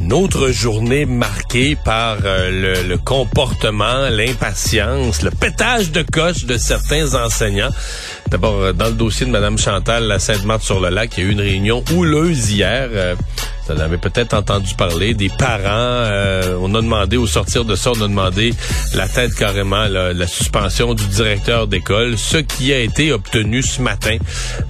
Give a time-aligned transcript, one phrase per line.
[0.00, 7.14] Une autre journée marquée par euh, le, comportement, l'impatience, le pétage de coche de certains
[7.14, 7.70] enseignants.
[8.28, 11.40] D'abord, euh, dans le dossier de Mme Chantal, la Sainte-Marthe-sur-le-Lac, il y a eu une
[11.40, 12.88] réunion houleuse hier.
[12.92, 13.14] Euh,
[13.66, 15.62] vous en avez peut-être entendu parler des parents.
[15.64, 18.52] Euh, on a demandé, au sortir de ça, on a demandé
[18.94, 23.80] la tête carrément, la, la suspension du directeur d'école, ce qui a été obtenu ce
[23.80, 24.16] matin.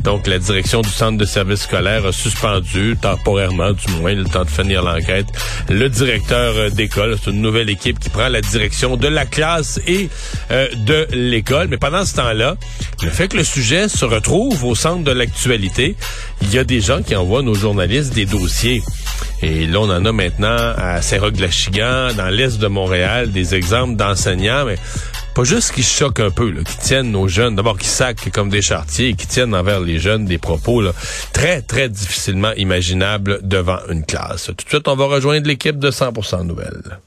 [0.02, 4.44] Donc, la direction du centre de service scolaire a suspendu, temporairement du moins, le temps
[4.44, 5.26] de finir l'enquête,
[5.68, 7.16] le directeur d'école.
[7.22, 10.08] C'est une nouvelle équipe qui prend la direction de la classe et
[10.50, 11.68] euh, de l'école.
[11.68, 12.56] Mais pendant ce temps-là,
[13.02, 15.96] le fait que le sujet se retrouve au centre de l'actualité,
[16.42, 18.83] il y a des gens qui envoient nos journalistes des dossiers.
[19.42, 24.64] Et là, on en a maintenant à Saint-Roch-de-la-Chigan, dans l'est de Montréal, des exemples d'enseignants,
[24.64, 24.76] mais
[25.34, 28.48] pas juste qui choquent un peu, là, qui tiennent nos jeunes, d'abord qui sacent comme
[28.48, 30.92] des chartiers, qui tiennent envers les jeunes des propos là,
[31.32, 34.46] très, très difficilement imaginables devant une classe.
[34.46, 37.00] Tout de suite, on va rejoindre l'équipe de 100% Nouvelles.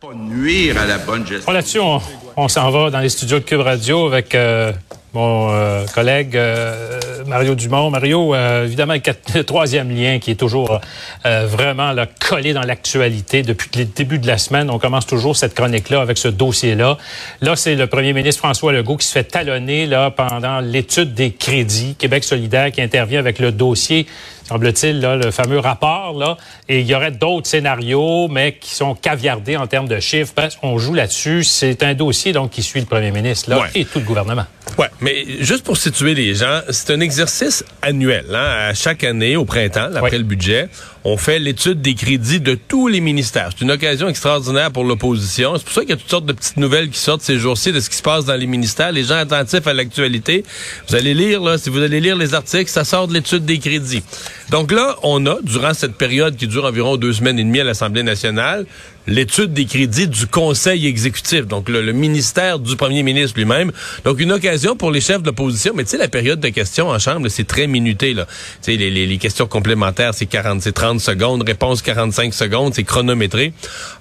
[0.00, 1.52] Pas nuire à la bonne gestion.
[1.52, 2.00] Là-dessus, on,
[2.36, 4.72] on s'en va dans les studios de Cube Radio avec euh,
[5.12, 7.90] mon euh, collègue euh, Mario Dumont.
[7.90, 8.94] Mario, euh, évidemment,
[9.34, 10.80] le troisième lien qui est toujours
[11.26, 14.70] euh, vraiment là, collé dans l'actualité depuis le début de la semaine.
[14.70, 16.96] On commence toujours cette chronique-là avec ce dossier-là.
[17.40, 21.32] Là, c'est le premier ministre François Legault qui se fait talonner là, pendant l'étude des
[21.32, 21.96] crédits.
[21.98, 24.06] Québec solidaire qui intervient avec le dossier
[24.50, 26.18] semble-t-il, le fameux rapport.
[26.18, 26.36] Là,
[26.68, 30.32] et il y aurait d'autres scénarios, mais qui sont caviardés en termes de chiffres.
[30.34, 31.44] Parce on joue là-dessus.
[31.44, 33.68] C'est un dossier donc qui suit le premier ministre là, Ouais.
[33.74, 34.44] et tout le gouvernement.
[34.78, 38.24] Ouais, mais juste pour situer les gens, c'est un exercice annuel.
[38.32, 38.68] Hein?
[38.70, 40.18] À chaque année, au printemps, après Oui.
[40.18, 40.68] le budget,
[41.04, 43.50] on fait l'étude des crédits de tous les ministères.
[43.56, 45.54] C'est une occasion extraordinaire pour l'opposition.
[45.56, 47.72] C'est pour ça qu'il y a toutes sortes de petites nouvelles qui sortent ces jours-ci
[47.72, 48.92] de ce qui se passe dans les ministères.
[48.92, 50.44] Les gens attentifs à l'actualité,
[50.88, 53.58] vous allez lire, là, si vous allez lire les articles, ça sort de l'étude des
[53.58, 54.02] crédits.
[54.50, 57.64] Donc là, on a, durant cette période qui dure environ deux semaines et demie à
[57.64, 58.66] l'Assemblée nationale,
[59.06, 63.72] l'étude des crédits du Conseil exécutif, donc le, le ministère du premier ministre lui-même.
[64.04, 66.88] Donc une occasion pour les chefs de l'opposition, mais tu sais, la période de questions
[66.88, 68.14] en Chambre, c'est très minuté.
[68.14, 68.26] Là.
[68.66, 73.52] Les, les, les questions complémentaires, c'est 40, c'est 30 secondes, réponse 45 secondes, c'est chronométré.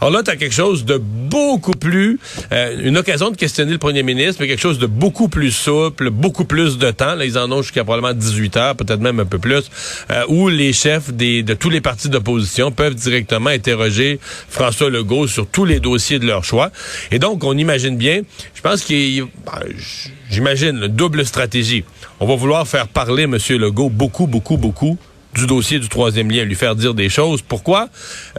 [0.01, 2.19] Alors là, tu as quelque chose de beaucoup plus,
[2.51, 6.09] euh, une occasion de questionner le premier ministre, mais quelque chose de beaucoup plus souple,
[6.09, 7.15] beaucoup plus de temps.
[7.15, 9.69] Là, ils en ont jusqu'à probablement 18 heures, peut-être même un peu plus,
[10.11, 15.27] euh, où les chefs des, de tous les partis d'opposition peuvent directement interroger François Legault
[15.27, 16.71] sur tous les dossiers de leur choix.
[17.11, 18.21] Et donc, on imagine bien,
[18.53, 19.59] je pense qu'il, ben,
[20.29, 21.83] j'imagine, double stratégie.
[22.19, 23.37] On va vouloir faire parler M.
[23.49, 24.97] Legault beaucoup, beaucoup, beaucoup
[25.35, 27.41] du dossier du troisième lien, lui faire dire des choses.
[27.41, 27.89] Pourquoi?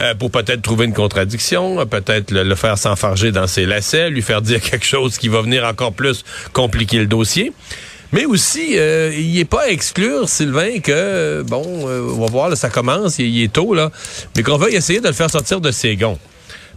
[0.01, 4.43] Euh, pour peut-être trouver une contradiction, peut-être le, faire s'enfarger dans ses lacets, lui faire
[4.43, 7.53] dire quelque chose qui va venir encore plus compliquer le dossier.
[8.13, 12.49] Mais aussi, euh, il n'est pas à exclure, Sylvain, que, bon, euh, on va voir,
[12.49, 13.93] là, ça commence, il, il est tôt, là,
[14.37, 16.19] mais qu'on va essayer de le faire sortir de ses gonds.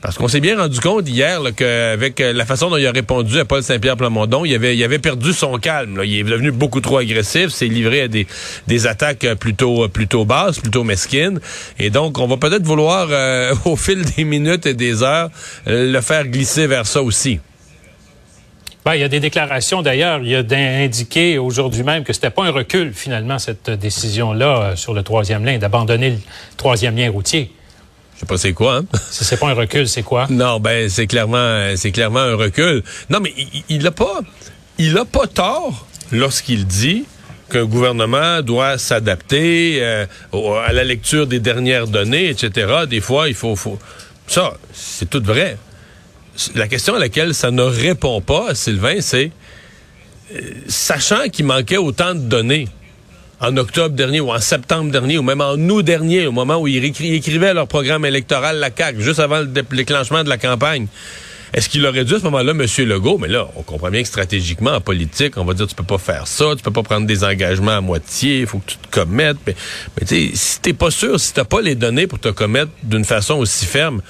[0.03, 3.40] Parce qu'on s'est bien rendu compte hier qu'avec euh, la façon dont il a répondu
[3.40, 6.02] à Paul Saint-Pierre Plamondon, il avait, perdu son calme.
[6.03, 10.25] Il est devenu beaucoup trop agressif, s'est livré à des, attaques euh, plutôt, euh, plutôt
[10.25, 11.40] basses, plutôt mesquines.
[11.80, 13.08] Et donc, on va peut-être vouloir,
[13.66, 15.30] au fil des minutes et des heures,
[15.68, 17.40] le faire glisser vers ça aussi.
[18.84, 20.20] Ben, il y a des déclarations d'ailleurs.
[20.22, 25.02] Il a indiqué aujourd'hui même que c'était pas un recul finalement cette décision-là sur le
[25.02, 26.18] troisième lien, d'abandonner le
[26.58, 27.53] troisième lien routier.
[28.16, 28.85] Je sais pas c'est quoi, hein?
[29.12, 30.28] C'est pas un recul, c'est quoi?
[30.29, 32.84] Non, ben c'est clairement c'est clairement un recul.
[33.09, 34.22] Non, mais il- il a pas
[34.78, 37.06] il a pas tort lorsqu'il dit
[37.52, 40.06] qu'un gouvernement doit s'adapter euh,
[40.66, 42.85] à la lecture des dernières données, etc.
[42.90, 43.78] Des fois, il faut, faut...
[44.28, 45.58] ça, c'est tout vrai.
[46.55, 49.32] La question à laquelle ça ne répond pas, Sylvain, c'est
[50.34, 52.67] euh, sachant qu'il manquait autant de données
[53.43, 56.67] en octobre dernier ou en septembre dernier ou même en août dernier, au moment où
[56.67, 60.87] ils écrivaient leur programme électoral, la CAQ, juste avant le dé- déclenchement de la campagne.
[61.53, 62.66] Est-ce qu'il aurait dû à ce moment-là, M.
[62.87, 65.84] Legault, mais là, on comprend bien que stratégiquement, en politique, on va dire, tu peux
[65.84, 68.78] pas faire ça, tu peux pas prendre des engagements à moitié, il faut que tu
[68.78, 69.37] te commettes.
[69.45, 69.55] Mais,
[69.99, 72.72] mais tu sais, si t'es pas sûr, si t'as pas les données pour te commettre
[72.81, 74.01] d'une façon aussi ferme,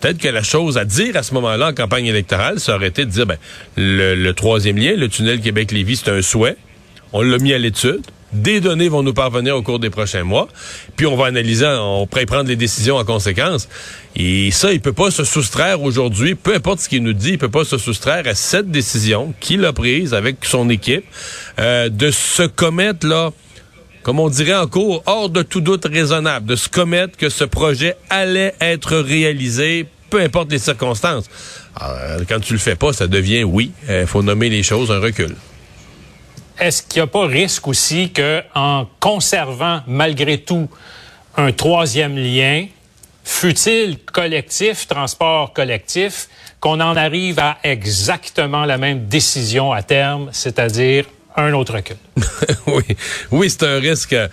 [0.00, 3.04] peut-être que la chose à dire à ce moment-là en campagne électorale, ça aurait été
[3.06, 3.38] de dire, ben,
[3.76, 6.56] le, le troisième lien, le tunnel Québec-Lévis, c'est un souhait.
[7.12, 8.02] On l'a mis à l'étude.
[8.34, 10.48] Des données vont nous parvenir au cours des prochains mois.
[10.96, 13.68] Puis on va analyser, on pourrait prendre les décisions en conséquence.
[14.16, 17.38] Et ça, il peut pas se soustraire aujourd'hui, peu importe ce qu'il nous dit, il
[17.38, 21.04] peut pas se soustraire à cette décision qu'il a prise avec son équipe
[21.58, 23.30] euh, de se commettre là
[24.02, 27.42] comme on dirait en cours, hors de tout doute raisonnable, de se commettre que ce
[27.42, 31.24] projet allait être réalisé, peu importe les circonstances.
[32.28, 35.00] Quand tu le fais pas, ça devient oui, il euh, faut nommer les choses un
[35.00, 35.34] recul.
[36.58, 40.68] Est-ce qu'il n'y a pas risque aussi que, en conservant malgré tout
[41.36, 42.66] un troisième lien,
[43.24, 46.28] fut-il collectif, transport collectif,
[46.60, 51.06] qu'on en arrive à exactement la même décision à terme, c'est-à-dire
[51.36, 51.96] un autre recul?
[52.66, 52.84] oui,
[53.30, 54.12] oui, c'est un risque.
[54.12, 54.28] Euh,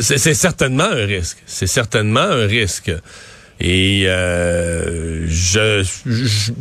[0.00, 1.38] c'est certainement un risque.
[1.46, 2.90] C'est certainement un risque.
[3.60, 6.52] Et euh, je, je,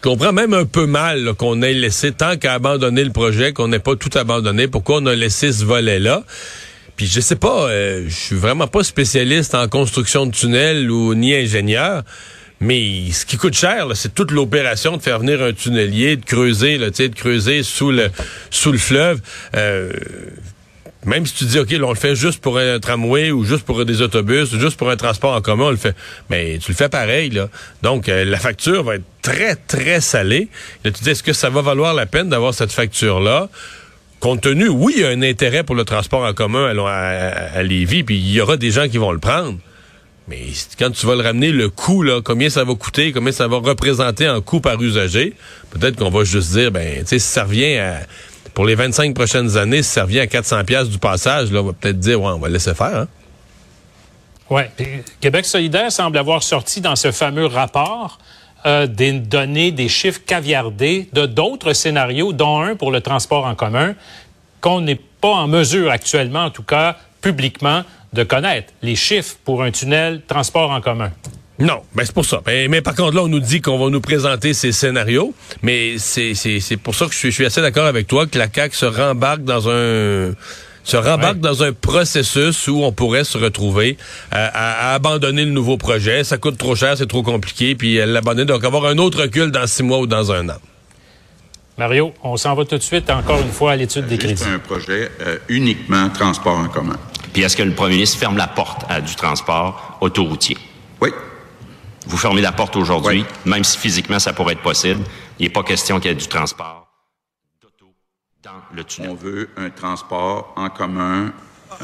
[0.00, 3.78] comprends même un peu mal qu'on ait laissé, tant qu'à abandonner le projet, qu'on n'ait
[3.78, 4.68] pas tout abandonné.
[4.68, 6.24] Pourquoi on a laissé ce volet-là?
[6.96, 11.14] Puis je sais pas, euh, je suis vraiment pas spécialiste en construction de tunnels ou
[11.14, 12.02] ni ingénieur.
[12.60, 16.78] Mais ce qui coûte cher, c'est toute l'opération de faire venir un tunnelier, de creuser,
[16.78, 18.10] là, de creuser sous le
[18.50, 19.20] sous le fleuve.
[19.56, 19.92] Euh,
[21.06, 23.64] même si tu dis, OK, là, on le fait juste pour un tramway ou juste
[23.64, 25.94] pour des autobus, ou juste pour un transport en commun, on le fait.
[26.30, 27.48] Mais tu le fais pareil, là.
[27.82, 30.48] Donc, euh, la facture va être très, très salée.
[30.84, 33.48] Là, tu dis, est-ce que ça va valoir la peine d'avoir cette facture-là?
[34.20, 37.62] Compte tenu, oui, il y a un intérêt pour le transport en commun à, à,
[37.62, 39.58] Lévis, puis il y aura des gens qui vont le prendre.
[40.28, 40.40] Mais
[40.78, 43.58] quand tu vas le ramener, le coût, là, combien ça va coûter, combien ça va
[43.58, 45.34] représenter en coût par usager,
[45.70, 48.00] peut-être qu'on va juste dire, ben, tu sais, ça revient à,
[48.54, 51.66] pour les 25 prochaines années, si ça revient à 400 pièces du passage, là, on
[51.66, 53.08] va peut-être dire, ouais, on va laisser faire, hein?
[54.50, 54.70] Ouais.
[55.20, 58.18] Québec solidaire semble avoir sorti dans ce fameux rapport
[58.66, 63.54] euh, des données, des chiffres caviardés de d'autres scénarios, dont un pour le transport en
[63.54, 63.94] commun,
[64.60, 69.62] qu'on n'est pas en mesure actuellement, en tout cas publiquement, de connaître les chiffres pour
[69.62, 71.10] un tunnel transport en commun.
[71.64, 72.42] Non, ben c'est pour ça.
[72.46, 75.32] Mais, mais, par contre, là, on nous dit qu'on va nous présenter ces scénarios.
[75.62, 78.48] Mais c'est pour ça que je suis, je suis assez d'accord avec toi que la
[78.54, 80.32] CAQ se rembarque dans un
[80.86, 83.96] se rembarque dans un processus où on pourrait se retrouver
[84.30, 86.24] à, à, abandonner le nouveau projet.
[86.24, 88.44] Ça coûte trop cher, c'est trop compliqué, puis l'abandonner.
[88.44, 90.58] Donc, avoir un autre recul dans six mois ou dans un an.
[91.78, 94.42] Mario, on s'en va tout de suite encore une fois à l'étude des crédits.
[94.44, 96.98] C'est un projet euh, uniquement transport en commun.
[97.32, 100.58] Puis est-ce que le premier ministre ferme la porte à du transport autoroutier?
[101.00, 101.10] Oui.
[102.06, 105.02] Vous fermez la porte aujourd'hui, même si physiquement ça pourrait être possible.
[105.38, 106.86] Il n'est pas question qu'il y ait du transport
[107.62, 107.92] d'auto
[108.42, 109.10] dans le tunnel.
[109.10, 111.32] On veut un transport en commun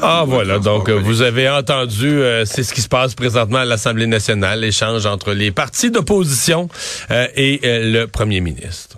[0.01, 4.07] ah voilà, donc vous avez entendu, euh, c'est ce qui se passe présentement à l'Assemblée
[4.07, 6.69] nationale, l'échange entre les partis d'opposition
[7.09, 8.97] euh, et euh, le premier ministre.